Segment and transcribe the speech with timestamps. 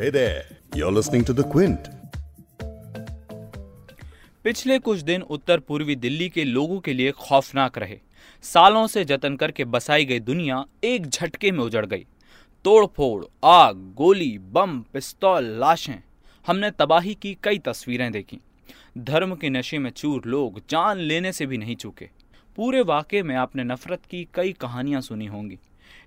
[0.00, 1.88] Hey there, you're listening to The Quint.
[4.44, 7.98] पिछले कुछ दिन उत्तर पूर्वी दिल्ली के लोगों के लिए खौफनाक रहे।
[8.42, 12.06] सालों से जतन करके बसाई गई दुनिया एक झटके में उजड़ गई।
[12.64, 16.02] तोड़फोड़ आग गोली बम पिस्तौल लाशें
[16.46, 18.40] हमने तबाही की कई तस्वीरें देखी।
[18.98, 22.08] धर्म के नशे में चूर लोग जान लेने से भी नहीं चूके।
[22.56, 25.58] पूरे वाक़े में आपने नफरत की कई कहानियाँ सुनी होंगी।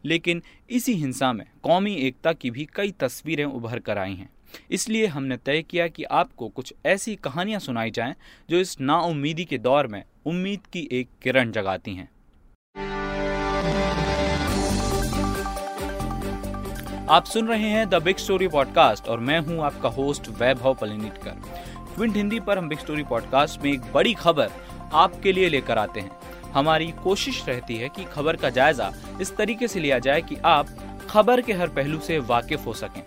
[0.05, 4.29] लेकिन इसी हिंसा में कौमी एकता की भी कई तस्वीरें उभर कर आई हैं।
[4.71, 8.15] इसलिए हमने तय किया कि आपको कुछ ऐसी कहानियाँ सुनाई जाएँ,
[8.49, 12.09] जो इस नाउमीदी के दौर में उम्मीद की एक किरण जगाती हैं।
[17.09, 21.41] आप सुन रहे हैं द बिग स्टोरी पॉडकास्ट और मैं हूँ आपका होस्ट वैभव पलिनीटकर।
[21.95, 24.51] ट्विंट हिंदी पर हम बिग स्टोरी पॉडकास्ट में एक बड़ी खबर
[24.93, 26.11] आपके लिए लेकर आते हैं।
[26.53, 30.67] हमारी कोशिश रहती है कि खबर का जायजा इस तरीके से लिया जाए कि आप
[31.09, 33.03] खबर के हर पहलू से वाकिफ हो सकें।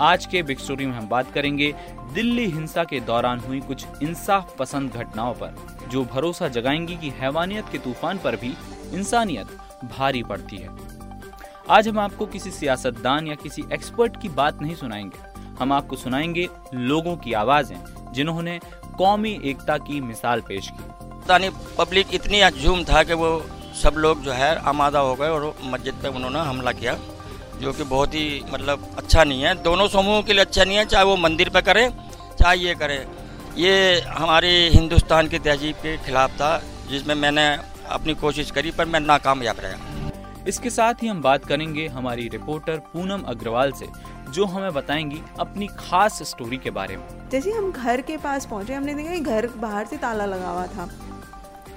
[0.00, 1.74] आज के बिग स्टोरी में हम बात करेंगे
[2.14, 5.54] दिल्ली हिंसा के दौरान हुई कुछ इंसाफ पसंद घटनाओं पर,
[5.90, 8.54] जो भरोसा जगाएँगी कि हैवानियत के तूफ़ान पर भी
[8.92, 9.46] इंसानियत
[9.98, 10.68] भारी पड़ती है।
[11.70, 16.48] आज हम आपको किसी सियासतदान या किसी एक्सपर्ट की बात नहीं सुनाएँगे। हम आपको सुनाएँगे
[16.74, 18.58] लोगों की आवाज़ें, जिन्होंने
[18.98, 23.28] कौमी एकता की मिसाल पेश की। पाकिस्तानी पब्लिक इतनी झूम था कि वो
[23.74, 26.96] सब लोग जो है आमादा हो गए और मस्जिद पे उन्होंने हमला किया
[27.60, 30.84] जो कि बहुत ही मतलब अच्छा नहीं है। दोनों समूहों के लिए अच्छा नहीं है
[30.84, 31.88] चाहे वो मंदिर पे करे
[32.40, 33.06] चाहे ये करे।
[33.56, 36.56] ये हमारे हिंदुस्तान की तहजीब के खिलाफ था
[36.90, 37.46] जिसमें मैंने
[37.90, 40.12] अपनी कोशिश करी पर मैं नाकामयाब रहा।
[40.48, 43.86] इसके साथ ही हम बात करेंगे हमारी रिपोर्टर पूनम अग्रवाल से
[44.30, 48.74] जो हमें बताएँगी अपनी खास स्टोरी के बारे में। जैसे हम घर के पास पहुँचे
[48.74, 50.88] हमने देखा घर बाहर से ताला लगा हुआ था।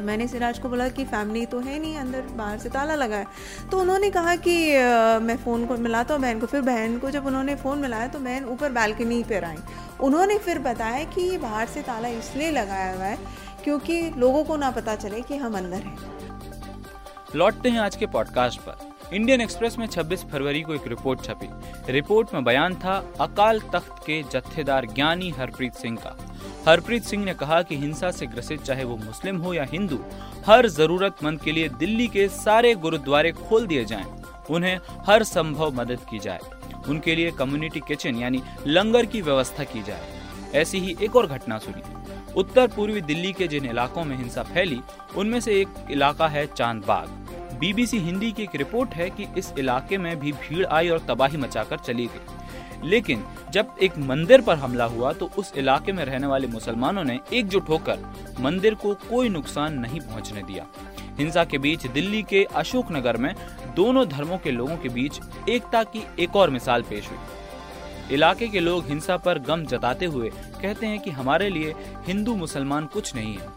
[0.01, 3.25] मैंने सिराज को बोला कि फैमिली तो है नहीं अंदर बाहर से ताला लगा है।
[3.71, 7.11] तो उन्होंने कहा कि आ, मैं फ़ोन को मिलाता हूँ बहन को फिर बहन को
[7.11, 9.57] जब उन्होंने फ़ोन मिलाया तो बहन ऊपर बालकनी पर आई।
[9.99, 13.17] उन्होंने फिर बताया कि ये बाहर से ताला इसलिए लगाया हुआ है
[13.63, 15.97] क्योंकि लोगों को ना पता चले कि हम अंदर हैं।
[17.35, 21.49] लौटते हैं आज के पॉडकास्ट पर। इंडियन एक्सप्रेस में 26 फरवरी को एक रिपोर्ट छपी।
[21.93, 26.26] रिपोर्ट में बयान था अकाल तख्त के जत्थेदार ज्ञानी हरप्रीत सिंह का।
[26.67, 29.99] हरप्रीत सिंह ने कहा कि हिंसा से ग्रसित चाहे वो मुस्लिम हो या हिंदू
[30.45, 34.05] हर जरूरतमंद के लिए दिल्ली के सारे गुरुद्वारे खोल दिए जाएँ,
[34.49, 36.39] उन्हें हर संभव मदद की जाए।
[36.87, 40.15] उनके लिए कम्युनिटी किचन यानी लंगर की व्यवस्था की जाए।
[40.55, 41.81] ऐसी ही एक और घटना सुनी।
[42.35, 44.79] उत्तर पूर्वी दिल्ली के जिन इलाकों में हिंसा फैली
[45.15, 47.07] उनमें से एक इलाका है चांदबाग।
[47.59, 51.37] बीबीसी हिंदी की एक रिपोर्ट है कि इस इलाके में भी भीड़ आई और तबाही
[51.37, 56.27] मचाकर चली गई। लेकिन जब एक मंदिर पर हमला हुआ तो उस इलाके में रहने
[56.27, 57.99] वाले मुसलमानों ने एकजुट होकर
[58.39, 60.65] मंदिर को कोई नुकसान नहीं पहुँचने दिया।
[61.19, 63.33] हिंसा के बीच दिल्ली के अशोक नगर में
[63.75, 68.59] दोनों धर्मों के लोगों के बीच एकता की एक और मिसाल पेश हुई। इलाके के
[68.59, 70.29] लोग हिंसा पर गम जताते हुए
[70.61, 71.73] कहते हैं कि हमारे लिए
[72.07, 73.47] हिंदू मुसलमान कुछ नहीं है।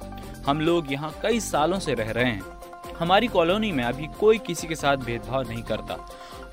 [0.47, 2.60] हम लोग यहाँ कई सालों से रह रहे हैं।
[3.01, 5.97] हमारी कॉलोनी में अभी कोई किसी के साथ भेदभाव नहीं करता।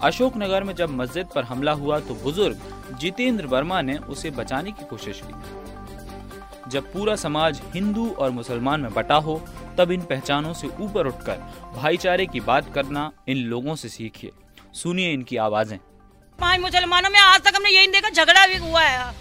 [0.02, 4.86] अशोकनगर में जब मस्जिद पर हमला हुआ तो बुज़ुर्ग जितेंद्र वर्मा ने उसे बचाने की
[4.86, 9.42] कोशिश की। जब पूरा समाज हिंदू और मुसलमान में बटा हो
[9.78, 11.38] तब इन पहचानों से ऊपर उठकर
[11.76, 14.32] भाईचारे की बात करना इन लोगों से सीखिए।
[14.74, 15.78] सुनिए इनकी आवाज़ें।
[16.40, 19.12] पाँच मुसलमानों में आज तक हमने यही देखा झगड़ा भी हुआ है।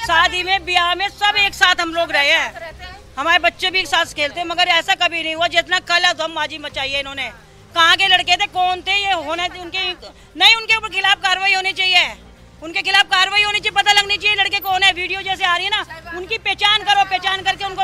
[0.00, 2.73] शादी में ब्याह में सब एक साथ हम लोग रहे हैं।
[3.16, 6.58] हमारे बच्चे भी एक साथ खेलते हैं मगर ऐसा कभी नहीं हुआ जितना कल माजी
[6.58, 7.28] मचाई है इन्होंने।
[7.74, 9.82] कहाँ के लड़के थे कौन थे ये होने उनके
[10.36, 12.04] नहीं उनके ऊपर खिलाफ कार्रवाई होनी चाहिए।
[12.62, 15.64] उनके खिलाफ कार्रवाई होनी चाहिए पता लगनी चाहिए लड़के कौन है वीडियो जैसे आ रही
[15.64, 17.82] है ना उनकी पहचान करो पहचान करके उनको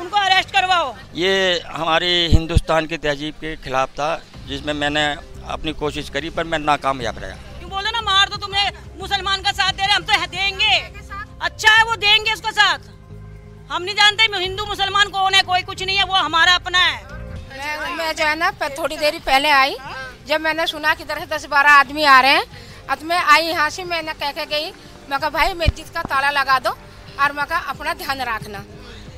[0.00, 1.32] उनको अरेस्ट करवाओ। ये
[1.66, 4.10] हमारी हिंदुस्तान की तहजीब के खिलाफ था
[4.48, 5.06] जिसमें मैंने
[5.48, 9.52] अपनी कोशिश करी पर मैं नाकामयाब रहा। क्यों बोलो ना मार दो तुम्हें मुसलमान का
[9.52, 10.76] साथ दे रहे हम तो देंगे।
[11.42, 12.96] अच्छा है वो देंगे उसका साथ।
[13.70, 17.02] हम नहीं जानते हिंदू मुसलमान कौन है, कोई कुछ नहीं है, वो हमारा अपना है।
[17.50, 19.76] मैं मैं जो है ना थोड़ी देरी पहले आई,
[20.26, 22.44] जब मैंने सुना कि तरह दस बारह आदमी आ रहे हैं,
[22.90, 24.70] अब मैं आई यहाँ से, मैंने कह के गई,
[25.10, 28.64] मैं कहा, भाई, मस्जिद का ताला लगा दो और मैं कहा, अपना ध्यान रखना।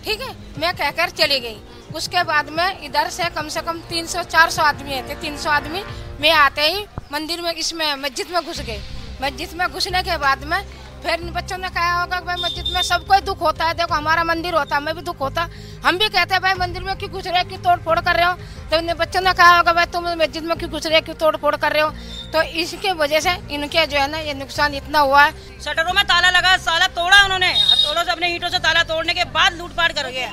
[0.04, 0.34] ठीक है?
[0.58, 1.56] मैं कहकर चली गई।
[1.94, 5.82] उसके बाद में इधर से कम से कम 300-400 आदमी थे। 300 आदमी
[6.20, 8.80] मैं आते ही मंदिर में, इसमें, मस्जिद में घुस गई
[9.22, 10.60] मस्जिद में घुसने के बाद में
[11.02, 14.54] फिर बच्चों ने कहा होगा भाई मस्जिद में सबको दुख होता है। देखो हमारा मंदिर
[14.54, 15.48] होता है हमें भी दुख होता
[15.84, 18.24] हम भी कहते हैं भाई मंदिर में क्यों घुस रहे क्यों तोड़ फोड़ कर रहे
[18.24, 18.32] हो?
[18.70, 21.54] तो बच्चों ने कहा होगा भाई तुम मस्जिद में क्यों घुस रहे क्यों तोड़ फोड़
[21.56, 21.90] कर रहे हो?
[22.32, 26.04] तो इसके वजह से इनके जो है ना ये नुकसान इतना हुआ है। शटरों में
[26.04, 29.92] ताला लगा ताला तोड़ा उन्होंने। तोड़ो से अपने ईटों से ताला तोड़ने के बाद लूटपाट
[29.92, 30.28] कर गए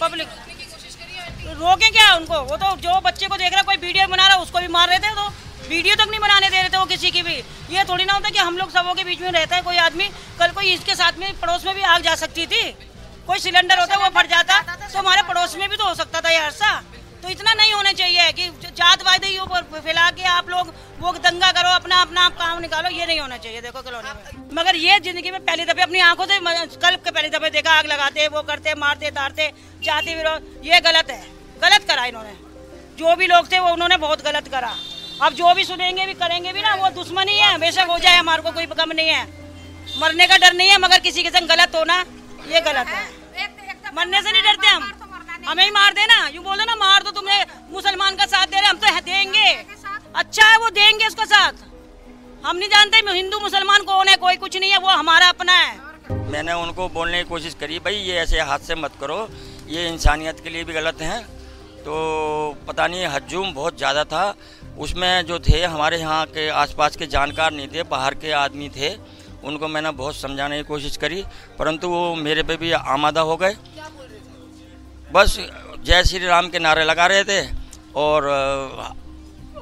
[0.00, 0.28] पब्लिक
[1.54, 2.40] रोके क्या उनको?
[2.42, 4.98] वो तो जो बच्चे को देख रहा कोई वीडियो बना रहा उसको भी मार रहे
[4.98, 5.32] थे तो।
[5.72, 7.34] वीडियो तक नहीं बनाने दे रहे थे वो किसी की भी।
[7.70, 10.08] ये थोड़ी ना होता कि हम लोग सबों के बीच में रहता है, कोई आदमी,
[10.38, 12.64] कल कोई इसके साथ में, पड़ोस में भी आग जा सकती थी।
[13.26, 16.30] कोई सिलेंडर होता वो फट जाता तो हमारे पड़ोस में भी तो हो सकता था
[16.30, 16.70] यार सा।
[17.22, 21.50] तो इतना नहीं होना चाहिए कि जात ही ऊपर फैला के आप लोग वो दंगा
[21.52, 24.98] करो, अपना अपना आप काम निकालो, ये नहीं होना चाहिए। देखो कलोनी में। मगर ये
[25.00, 26.38] ज़िंदगी में पहली दफे अपनी आँखों से
[26.76, 29.50] कल के पहली दफे देखा, आग लगाते, वो करते, मारते, तारते,
[29.82, 31.22] जाति विरोध ये गलत है।
[31.62, 32.34] गलत करा इन्होंने।
[32.98, 34.74] जो भी लोग थे, वो उन्होंने बहुत गलत करा।
[35.22, 38.42] अब जो भी सुनेंगे, भी करेंगे भी ना, वो दुश्मन ही बेशक हो जाए, हमारे
[38.42, 39.24] को कोई कम नहीं है।
[39.98, 41.98] मरने का डर नहीं है, मगर किसी के संग गलत होना,
[42.48, 43.04] ये गलत है।
[43.94, 44.90] मरने से नहीं डरते हम।
[45.48, 48.68] हमें ही मार देना, यूँ बोलो ना, मार दो तुम्हें, मुसलमान का साथ दे रहे
[48.68, 49.50] हम तो देंगे।
[50.14, 51.52] अच्छा है वो देंगे उसका साथ।
[52.46, 56.30] हम नहीं जानते हिंदू मुसलमान कौन है, कोई कुछ नहीं है, वो हमारा अपना है।
[56.30, 59.28] मैंने उनको बोलने की कोशिश करी, भाई, ये ऐसे हाथ से मत करो,
[59.68, 61.20] ये इंसानियत के लिए भी गलत है।
[61.84, 61.94] तो
[62.68, 64.24] पता नहीं, हजूम बहुत ज़्यादा था
[64.78, 68.94] उसमें जो थे हमारे यहाँ के आसपास के जानकार नहीं थे बाहर के आदमी थे
[69.44, 71.22] उनको मैंने बहुत समझाने की कोशिश करी
[71.58, 73.56] परंतु वो मेरे पे भी आमादा हो गए।
[75.10, 75.36] बस
[75.84, 77.40] जय श्री राम के नारे लगा रहे थे
[77.96, 78.28] और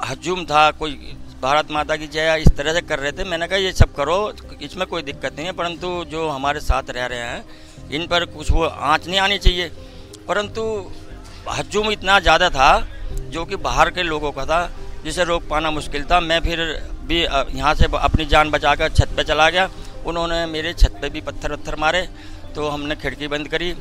[0.05, 3.59] हजूम था कोई भारत माता की जय इस तरह से कर रहे थे। मैंने कहा
[3.59, 4.19] ये सब करो
[4.63, 8.51] इसमें कोई दिक्कत नहीं है परंतु जो हमारे साथ रह रहे हैं इन पर कुछ
[8.51, 9.69] वो आँच नहीं आनी चाहिए।
[10.29, 10.63] परंतु
[11.49, 12.71] हजूम इतना ज़्यादा था
[13.31, 14.61] जो कि बाहर के लोगों का था
[15.05, 16.58] जिसे रोक पाना मुश्किल था। मैं फिर
[17.05, 19.69] भी यहाँ से अपनी जान बचाकर छत पे चला गया।
[20.06, 22.08] उन्होंने मेरे छत पे भी पत्थर वत्थर मारे
[22.55, 23.73] तो हमने खिड़की बंद करी।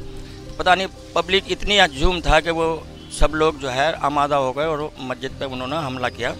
[0.60, 2.68] पता नहीं, पब्लिक इतनी हजूम था कि वो
[3.12, 6.36] सब लोग जो है आमादा हो गए और मस्जिद पे उन्होंने हमला किया,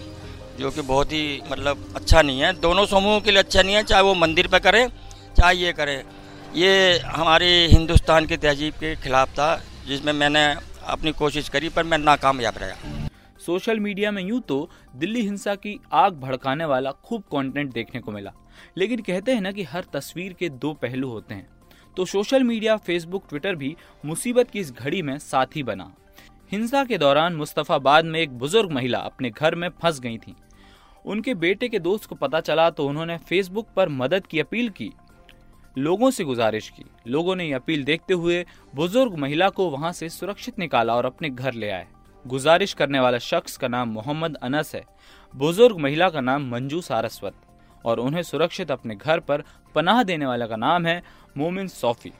[0.58, 3.82] जो कि बहुत ही मतलब अच्छा नहीं है। दोनों समूहों के लिए अच्छा नहीं है,
[3.82, 4.86] चाहे वो मंदिर पे करें,
[5.38, 6.02] चाहे ये करें।
[6.54, 9.54] ये हमारे हिंदुस्तान की तहजीब के खिलाफ था,
[9.88, 10.46] जिसमें मैंने
[10.88, 12.99] अपनी कोशिश करी, पर मैं नाकामयाब रहा।
[13.40, 18.12] सोशल मीडिया में यूँ तो दिल्ली हिंसा की आग भड़काने वाला खूब कंटेंट देखने को
[18.12, 18.32] मिला।
[18.76, 21.48] लेकिन कहते हैं ना कि हर तस्वीर के दो पहलू होते हैं।
[21.96, 25.90] तो सोशल मीडिया फेसबुक ट्विटर भी मुसीबत की इस घड़ी में साथी बना।
[26.52, 30.34] हिंसा के दौरान मुस्तफाबाद में एक बुज़ुर्ग महिला अपने घर में फंस गई थी।
[31.04, 34.90] उनके बेटे के दोस्त को पता चला तो उन्होंने फेसबुक पर मदद की अपील की।
[35.76, 38.44] लोगों से गुजारिश की। लोगों ने अपील देखते हुए
[38.74, 41.86] बुज़ुर्ग महिला को वहाँ से सुरक्षित निकाला और अपने घर ले आए।
[42.24, 44.82] गुजारिश करने वाला शख्स का नाम मोहम्मद अनस है।
[45.34, 47.34] बुज़ुर्ग महिला का नाम मंजू सारस्वत
[47.84, 49.42] और उन्हें सुरक्षित अपने घर पर
[49.74, 51.02] पनाह देने वाले का नाम है
[51.38, 52.12] मोमिन सोफी।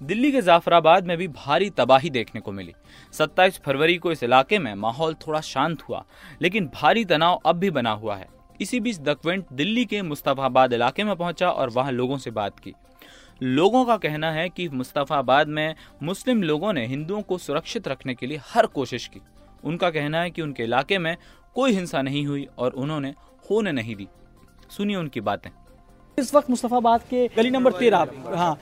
[0.00, 2.74] दिल्ली के जाफराबाद में भी भारी तबाही देखने को मिली।
[3.14, 6.04] 27 फरवरी को इस इलाके में माहौल थोड़ा शांत हुआ,
[6.42, 8.28] लेकिन भारी तनाव अब भी बना हुआ है।
[8.60, 12.74] इसी बीच दक्वेंट दिल्ली के मुस्तफाबाद इलाके में पहुँचा और वहाँ लोगों से बात की।
[13.42, 18.26] लोगों का कहना है कि मुस्तफाबाद में मुस्लिम लोगों ने हिंदुओं को सुरक्षित रखने के
[18.26, 19.20] लिए हर कोशिश की।
[19.64, 21.16] उनका कहना है कि उनके इलाके में
[21.56, 23.14] कोई हिंसा नहीं हुई और उन्होंने
[23.50, 24.08] होने नहीं दी।
[24.70, 25.50] सुनिए उनकी बातें।
[26.18, 28.06] इस वक्त मुस्तफ़ाबाद के गली नंबर तेरह
[28.36, 28.54] हाँ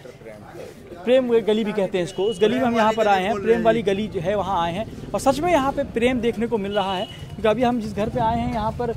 [1.04, 3.62] प्रेम गली भी कहते हैं इसको। उस गली में हम यहाँ पर आए हैं, प्रेम
[3.62, 6.58] वाली गली जो है वहाँ आए हैं। और सच में यहाँ पे प्रेम देखने को
[6.58, 8.92] मिल रहा है, क्योंकि अभी हम जिस घर पे आए हैं, यहाँ पर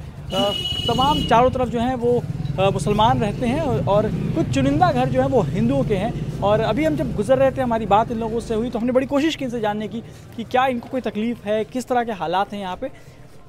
[0.87, 2.21] तमाम चारों तरफ़ जो है वो
[2.59, 6.85] मुसलमान रहते हैं और कुछ चुनिंदा घर जो है वो हिंदुओं के हैं। और अभी
[6.85, 9.35] हम जब गुजर रहे थे हमारी बात इन लोगों से हुई तो हमने बड़ी कोशिश
[9.35, 10.01] की इनसे जानने की
[10.35, 12.89] कि क्या इनको कोई तकलीफ़ है किस तरह के हालात हैं यहाँ पे।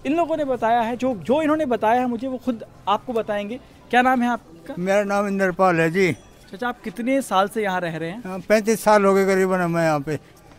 [0.07, 3.59] इन लोगों ने बताया है जो जो इन्होंने बताया है मुझे वो खुद आपको बताएँगे।
[3.91, 4.75] क्या नाम है आपका?
[4.79, 6.13] मेरा नाम इंद्रपाल है जी।
[6.51, 8.23] चाचा आप कितने साल से यहाँ रह रहे हैं?
[8.27, 10.17] हाँ, पैंतीस साल हो गए करीबन हमें यहाँ पे।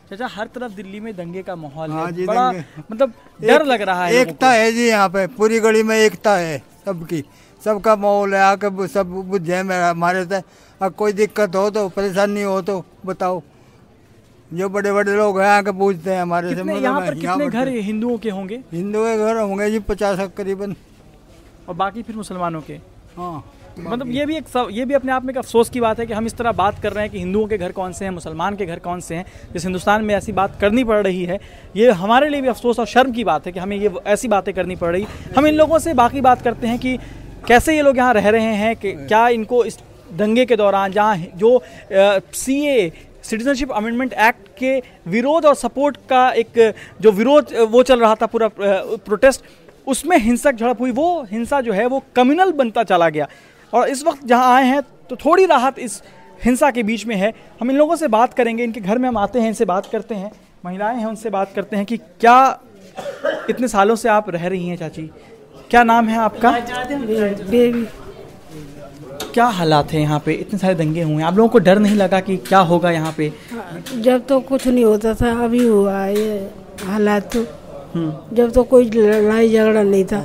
[0.09, 2.49] चाचा हर तरफ़ दिल्ली में दंगे का माहौल हाँ। है बड़ा
[2.91, 6.57] मतलब डर लग रहा है एकता है जी यहाँ पे पूरी गली में एकता है
[6.85, 7.23] सबकी।
[7.65, 10.41] सबका माहौल है आके सब बुझ जाए हमारे से।
[10.81, 13.41] अब कोई दिक्कत हो तो परेशानी हो तो बताओ।
[14.51, 17.67] जो बड़े बड़े लोग हैं आके पूछते हैं हमारे से मतलब यहाँ पर कितने घर
[17.69, 18.59] हिंदुओं के होंगे?
[18.73, 20.75] हिंदुओं के घर होंगे जी पचास करीबन।
[21.69, 22.73] और बाकी फिर मुसलमानों के?
[23.17, 23.43] हाँ
[23.79, 26.13] मतलब ये भी एक ये भी अपने आप में एक अफसोस की बात है कि
[26.13, 28.55] हम इस तरह बात कर रहे हैं कि हिंदुओं के घर कौन से हैं मुसलमान
[28.55, 31.39] के घर कौन से हैं। जिस हिंदुस्तान में ऐसी बात करनी पड़ रही है
[31.75, 34.53] ये हमारे लिए भी अफसोस और शर्म की बात है कि हमें ये ऐसी बातें
[34.53, 35.05] करनी पड़ रही।
[35.37, 36.97] हम इन लोगों से बाकी बात करते हैं कि
[37.47, 39.77] कैसे ये लोग यहाँ रह रहे हैं कि क्या इनको इस
[40.13, 41.61] दंगे के दौरान जहाँ जो
[42.33, 42.91] C A
[43.23, 48.25] citizenship amendment act के विरोध और सपोर्ट का एक जो विरोध वो चल रहा था
[48.25, 49.43] पूरा प्रोटेस्ट
[49.87, 53.27] उसमें हिंसक झड़प हुई वो हिंसा जो है वो कम्युनल बनता चला गया।
[53.73, 56.01] और इस वक्त जहाँ आए हैं तो थोड़ी राहत इस
[56.45, 59.17] हिंसा के बीच में है। हम इन लोगों से बात करेंगे इनके घर में हम
[59.17, 60.31] आते हैं इनसे बात करते हैं।
[60.65, 62.59] महिलाएँ हैं उनसे बात करते हैं कि क्या
[63.49, 65.09] इतने सालों से आप रह रही हैं चाची?
[65.73, 66.49] क्या नाम है आपका?
[67.51, 67.85] बेबी
[69.33, 70.33] क्या हालात है यहाँ पे?
[70.33, 73.13] इतने सारे दंगे हुए हैं। आप लोगों को डर नहीं लगा कि क्या होगा यहाँ
[73.17, 73.31] पे?
[73.97, 76.35] जब तो कुछ नहीं होता था अभी हुआ ये
[76.87, 77.39] हालात तो।
[77.95, 80.19] हम्म। जब तो कोई लड़ाई झगड़ा नहीं था।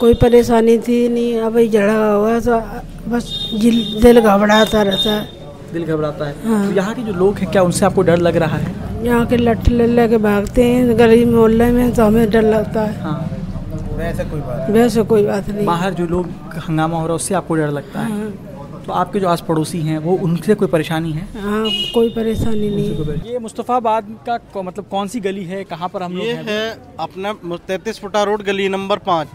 [0.00, 2.60] कोई परेशानी थी नहीं अब ही जड़ा हुआ तो
[3.10, 3.28] बस
[3.60, 5.28] दिल दिल घबराता रहता है।
[5.72, 8.36] दिल घबराता है। हाँ। तो यहाँ के जो लोग हैं क्या उनसे आपको डर लग
[8.36, 8.74] रहा है?
[9.04, 13.00] यहाँ के लट्ठे ले लेके भागते हैं गली मोहल्ले में तो हमें डर लगता है।
[13.02, 13.28] हाँ।
[13.96, 16.26] वैसे कोई बात वैसे कोई बात नहीं। बाहर जो लोग
[16.68, 18.12] हंगामा हो रहा है उससे आपको डर लगता है?
[18.12, 21.28] हाँ, तो आपके जो आस पड़ोसी हैं वो उनसे कोई परेशानी है?
[21.40, 25.64] हाँ कोई परेशानी नहीं। ये मुस्तफ़ाबाद का को- मतलब कौन सी गली है?
[25.64, 26.44] कहाँ पर हम लोग ये हैं?
[26.44, 29.28] है अपना तैतीस फुटा रोड गली नंबर पाँच।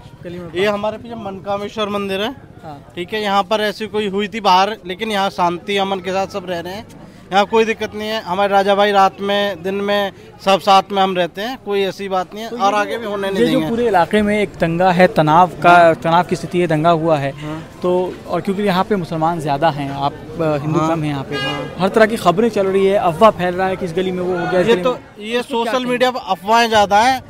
[0.55, 4.39] ये हमारे पीछे मनकामेश्वर मंदिर है। हाँ। ठीक है यहाँ पर ऐसी कोई हुई थी
[4.39, 6.87] बाहर लेकिन यहाँ शांति अमन के साथ सब रह रहे हैं।
[7.31, 10.11] यहाँ कोई दिक्कत नहीं है। हमारे राजा भाई रात में दिन में
[10.45, 13.05] सब साथ में हम रहते हैं कोई ऐसी बात नहीं है। तो और आगे भी
[13.05, 16.35] होने नहीं ये जो देंगे पूरे इलाके में एक दंगा है तनाव का तनाव की
[16.35, 17.91] स्थिति है दंगा हुआ है हाँ। तो
[18.27, 20.13] और क्योंकि यहाँ पे मुसलमान ज़्यादा हैं आप
[20.61, 21.35] हिंदू हाँ। कम हैं यहाँ पे
[21.79, 24.23] हर तरह की खबरें चल रही है अफवाह फैल रहा है कि इस गली में
[24.23, 27.21] वो हो गया ये तो ये सोशल मीडिया पर अफवाहें ज़्यादा हैं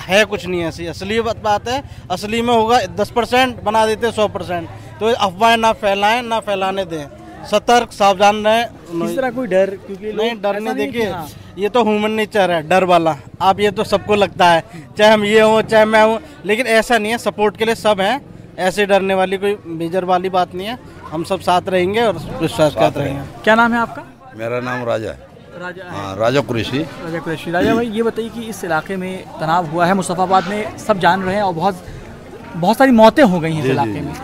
[0.00, 4.10] है कुछ नहीं ऐसी। असली बात बात है असली में होगा दस परसेंट बना देते
[4.12, 4.68] सौ परसेंट।
[5.00, 8.62] तो अफवाहें ना फैलाएँ ना फैलाने दें। सतर्क सावधान रहे।
[9.04, 9.70] इस तरह कोई डर?
[9.86, 11.26] क्योंकि नहीं लोग डर नहीं है देखिए हाँ,
[11.58, 14.64] ये तो ह्यूमन नेचर है डर वाला। आप ये तो सबको लगता है
[14.98, 18.00] चाहे हम ये हों चाहे मैं हूँ लेकिन ऐसा नहीं है सपोर्ट के लिए सब
[18.00, 18.20] हैं।
[18.60, 20.78] ऐसे डरने वाली कोई मेजर वाली बात नहीं है।
[21.10, 24.02] हम सब साथ रहेंगे और विश्वास करते रहेंगे। क्या नाम है आपका?
[24.36, 25.26] मेरा नाम राजा है।
[25.60, 29.66] राजा हाँ। राजा कुरेशी। राजा कुरैशी। राजा भाई ये बताइए कि इस इलाके में तनाव
[29.66, 31.84] हुआ है मुस्तफ़ाबाद में सब जान रहे हैं और बहुत
[32.56, 34.14] बहुत सारी मौतें हो गई हैं इस जी, जी, इलाके में।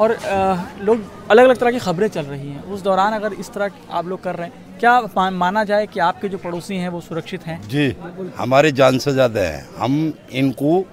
[0.00, 3.50] और अ, लोग अलग अलग तरह की खबरें चल रही हैं। उस दौरान अगर इस
[3.52, 7.00] तरह आप लोग कर रहे हैं क्या माना जाए कि आपके जो पड़ोसी हैं वो
[7.00, 7.60] सुरक्षित हैं?
[7.68, 7.96] जी
[8.36, 10.84] हमारे जान से ज़्यादा हैं। हम इनको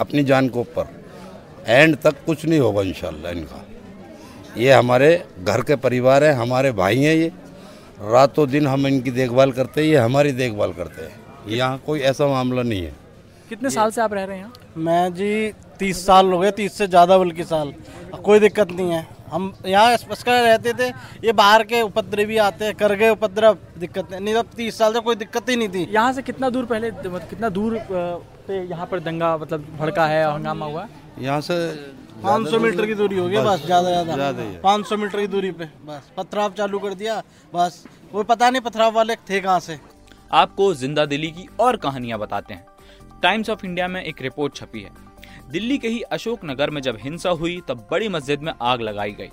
[0.00, 0.88] अपनी जान के ऊपर
[1.66, 2.94] एंड तक कुछ नहीं होगा इन
[3.28, 3.64] इनका।
[4.56, 5.08] ये हमारे
[5.40, 7.32] घर के परिवार हैं हमारे भाई हैं ये।
[8.02, 12.26] रातों दिन हम इनकी देखभाल करते हैं ये हमारी देखभाल करते हैं। यहाँ कोई ऐसा
[12.26, 12.92] मामला नहीं है।
[13.48, 15.30] कितने साल से आप रह रहे हैं मैं जी
[15.80, 17.72] तीस साल हो गए तीस से ज़्यादा बल्कि साल।
[18.24, 20.88] कोई दिक्कत नहीं है। हम यहाँ स्पष्ट रहते थे
[21.24, 25.00] ये बाहर के उपद्रवी आते हैं कर गए उपद्रव दिक्कत नहीं। तो तीस साल से
[25.00, 28.86] कोई दिक्कत ही नहीं थी। यहाँ से कितना दूर पहले मतलब कितना दूर पे यहाँ
[28.86, 30.86] पर दंगा मतलब भड़का है और हंगामा हुआ?
[31.18, 31.54] यहाँ से
[32.22, 35.64] पाँच सौ मीटर की दूरी होगी बस ज़्यादा ज़्यादा। पाँच सौ मीटर की दूरी पे
[35.86, 37.22] बस। पथराव चालू कर दिया
[37.52, 39.78] बस। वो पता नहीं पथराव वाले थे कहाँ से।
[40.32, 42.66] आपको ज़िंदा दिल्ली की और कहानियाँ बताते हैं।
[43.22, 44.90] टाइम्स ऑफ़ इंडिया में एक रिपोर्ट छपी है।
[45.50, 49.12] दिल्ली के ही अशोक नगर में जब हिंसा हुई, तब बड़ी मस्जिद में आग लगाई
[49.12, 49.30] गई।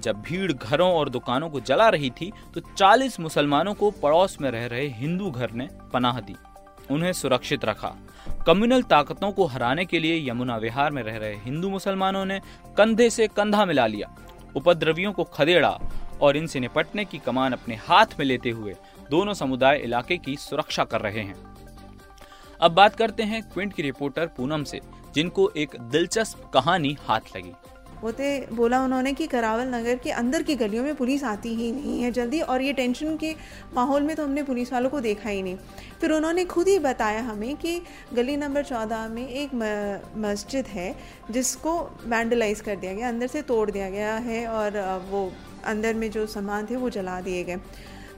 [0.00, 4.50] जब भीड़ घरों और दुकानों को जला रही थी तो 40 मुसलमानों को पड़ोस में
[4.50, 6.34] रह रहे हिंदू घर ने पनाह दी।
[6.90, 7.94] उन्हें सुरक्षित रखा।
[8.46, 12.40] कम्युनल ताकतों को हराने के लिए यमुना विहार में रह रहे हिंदू मुसलमानों ने
[12.76, 14.14] कंधे से कंधा मिला लिया।
[14.56, 15.78] उपद्रवियों को खदेड़ा
[16.20, 18.74] और इनसे निपटने की कमान अपने हाथ में लेते हुए
[19.10, 21.36] दोनों समुदाय इलाके की सुरक्षा कर रहे हैं।
[22.60, 24.80] अब बात करते हैं क्विंट की रिपोर्टर पूनम से
[25.18, 27.52] जिनको एक दिलचस्प कहानी हाथ लगी।
[28.02, 32.02] होते बोला उन्होंने कि करावल नगर के अंदर की गलियों में पुलिस आती ही नहीं
[32.02, 33.34] है जल्दी, और ये टेंशन के
[33.74, 35.56] माहौल में तो हमने पुलिस वालों को देखा ही नहीं।
[36.00, 37.80] फिर उन्होंने खुद ही बताया हमें कि
[38.14, 39.54] गली नंबर चौदह में एक
[40.18, 40.94] मस्जिद है,
[41.30, 45.30] जिसको वैंडलाइज कर दिया गया, अंदर से तोड़ दिया गया है, और वो
[45.64, 47.56] अंदर में जो सामान थे वो जला दिए गए।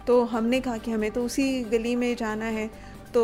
[0.07, 2.71] तो हमने कहा कि हमें तो उसी गली में जाना है।
[3.15, 3.23] तो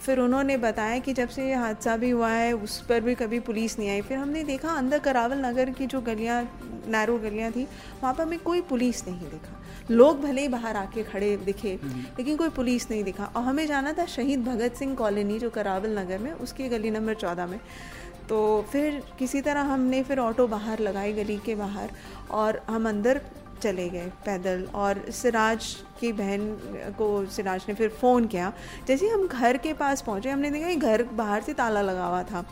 [0.00, 3.38] फिर उन्होंने बताया कि जब से ये हादसा भी हुआ है उस पर भी कभी
[3.40, 6.42] पुलिस नहीं आई। फिर हमने देखा अंदर करावल नगर की जो गलियाँ
[6.88, 7.66] नैरो गलियाँ थी
[8.02, 9.54] वहाँ पर हमें कोई पुलिस नहीं दिखा।
[9.90, 13.92] लोग भले ही बाहर आके खड़े दिखे लेकिन कोई पुलिस नहीं दिखा। और हमें जाना
[13.92, 17.58] था शहीद भगत सिंह कॉलोनी जो करावल नगर में उसकी गली नंबर चौदह में।
[18.28, 18.38] तो
[18.72, 21.90] फिर किसी तरह हमने फिर ऑटो बाहर लगाई गली के बाहर
[22.30, 23.20] और हम अंदर
[23.58, 26.46] चले गए पैदल और सिराज की बहन
[26.98, 28.52] को सिराज ने फिर फ़ोन किया।
[28.88, 32.22] जैसे हम घर के पास पहुँचे हमने देखा कि घर बाहर से ताला लगा हुआ
[32.22, 32.44] था।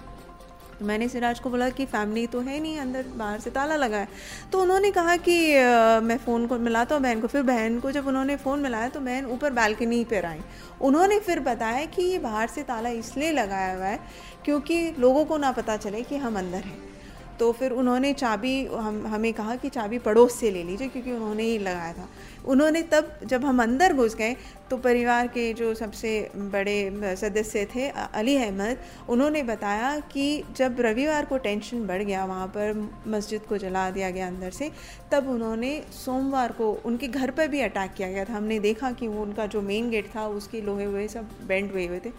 [0.78, 3.98] तो मैंने सिराज को बोला कि फैमिली तो है नहीं अंदर बाहर से ताला लगा
[3.98, 4.08] है।
[4.52, 7.92] तो उन्होंने कहा कि अ, मैं फ़ोन को मिलाता हूँ बहन को। फिर बहन को
[7.92, 10.40] जब उन्होंने फ़ोन मिलाया तो बहन ऊपर बालकनी पर आई।
[10.80, 14.00] उन्होंने फिर बताया कि ये बाहर से ताला इसलिए लगाया हुआ है
[14.44, 16.95] क्योंकि लोगों को ना पता चले कि हम अंदर हैं।
[17.40, 21.42] तो फिर उन्होंने चाबी, हम, हमें कहा कि चाबी पड़ोस से ले लीजिए क्योंकि उन्होंने
[21.42, 22.08] ही लगाया था।
[22.46, 24.36] उन्होंने तब, जब हम अंदर घुस गए
[24.70, 28.78] तो परिवार के जो सबसे बड़े सदस्य थे अली अहमद,
[29.08, 34.10] उन्होंने बताया कि जब रविवार को टेंशन बढ़ गया वहाँ पर, मस्जिद को जला दिया
[34.10, 34.70] गया अंदर से,
[35.12, 35.70] तब उन्होंने
[36.04, 39.46] सोमवार को उनके घर पर भी अटैक किया गया था। हमने देखा कि वो, उनका
[39.46, 42.12] जो मेन गेट था, उसके लोहे हुए, सब बेंड हुए हुए थे।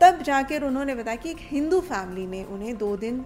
[0.00, 3.24] तब जाकर उन्होंने बताया कि एक हिंदू फैमिली ने उन्हें दो दिन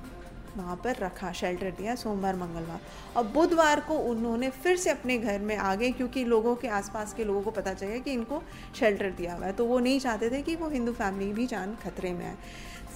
[0.57, 2.81] वहाँ पर रखा शेल्टर दिया सोमवार, मंगलवार।
[3.17, 7.15] और बुधवार को उन्होंने फिर से अपने घर में आ गए क्योंकि लोगों के आसपास
[7.15, 8.43] के लोगों को पता चला कि इनको
[8.75, 11.77] शेल्टर दिया हुआ है तो वो नहीं चाहते थे कि वो हिंदू फैमिली भी जान
[11.85, 12.37] खतरे में आए।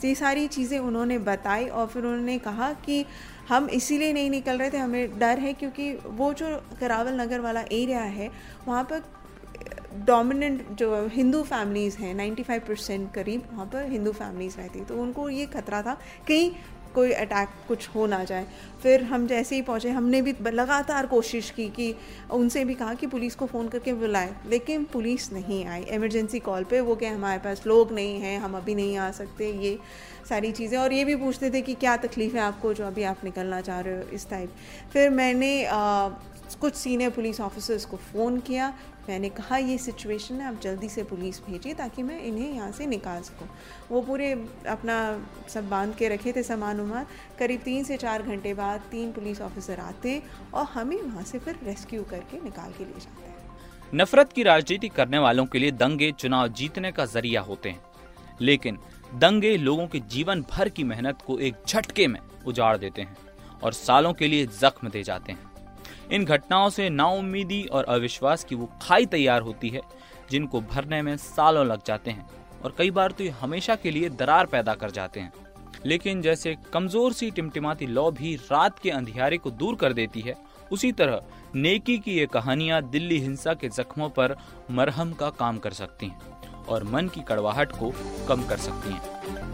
[0.05, 3.05] ये सारी चीज़ें उन्होंने बताई और फिर उन्होंने कहा कि
[3.49, 6.47] हम इसीलिए नहीं निकल रहे थे, हमें डर है क्योंकि वो जो
[6.81, 8.31] करावल नगर वाला एरिया है,
[8.67, 9.03] वहाँ पर
[10.07, 15.29] डोमिनेंट जो हिंदू फैमिलीज़ हैं 95 परसेंट करीब वहाँ पर हिंदू फैमिलीज़ रहती तो उनको
[15.31, 15.95] ये खतरा था,
[16.29, 16.51] कहीं
[16.97, 18.47] कोई अटैक कुछ हो ना जाए।
[18.83, 21.95] फिर हम जैसे ही पहुँचे हमने भी लगातार कोशिश की कि
[22.33, 26.65] उनसे भी कहा कि पुलिस को फ़ोन करके बुलाए लेकिन पुलिस नहीं आई। इमरजेंसी कॉल
[26.65, 29.79] पे वो कहे हमारे पास लोग नहीं हैं हम अभी नहीं आ सकते। ये
[30.29, 33.25] सारी चीज़ें। और ये भी पूछते थे कि क्या तकलीफ़ है आपको जो अभी आप
[33.25, 34.55] निकलना चाह रहे हो इस टाइप
[34.93, 36.09] फिर मैंने आ,
[36.61, 38.73] कुछ सीनियर पुलिस ऑफिसर्स को फ़ोन किया
[39.09, 42.87] मैंने कहा, ये सिचुएशन है आप जल्दी से पुलिस भेजिए ताकि मैं इन्हें यहाँ से
[42.87, 43.49] निकाल सकूँ।
[43.91, 44.33] वो पूरे
[44.69, 44.97] अपना
[45.49, 47.07] सब बाँध के रखे थे सामान उमान
[47.39, 50.23] करीब तीन से चार घंटे बाद तीन पुलिस ऑफिसर आते
[50.55, 53.35] और हमें वहाँ से फिर रेस्क्यू करके निकाल के ले जाते हैं।
[53.95, 57.81] नफरत की राजनीति करने वालों के लिए दंगे चुनाव जीतने का ज़रिया होते हैं।
[58.41, 58.79] लेकिन
[59.15, 63.17] दंगे लोगों के जीवन भर की मेहनत को एक झटके में उजाड़ देते हैं
[63.63, 65.56] और सालों के लिए जख्म दे जाते हैं।
[66.13, 69.81] इन घटनाओं से नाउमीदी और अविश्वास की वो खाई तैयार होती है,
[70.31, 72.27] जिनको भरने में सालों लग जाते हैं,
[72.65, 75.33] और कई बार तो ये हमेशा के लिए दरार पैदा कर जाते हैं।
[75.87, 80.35] लेकिन जैसे कमज़ोर सी टिमटिमाती लौ भी रात के अंधियारे को दूर कर देती है,
[80.73, 81.21] उसी तरह
[81.55, 84.37] नेकी की ये कहानियाँ दिल्ली हिंसा के जख्मों पर
[84.71, 87.93] मरहम का काम कर सकती हैं, और मन की कड़वाहट को
[88.29, 89.46] कम कर सकती हैं।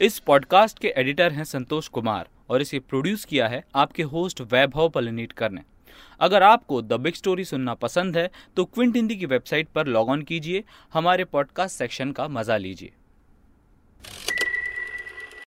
[0.00, 4.88] इस पॉडकास्ट के एडिटर हैं संतोष कुमार और इसे प्रोड्यूस किया है आपके होस्ट वैभव
[4.88, 5.60] पलनीटकर ने
[6.20, 10.08] अगर आपको द बिग स्टोरी सुनना पसंद है तो क्विंट हिंदी की वेबसाइट पर लॉग
[10.08, 12.92] ऑन कीजिए, हमारे पॉडकास्ट सेक्शन का मज़ा लीजिए।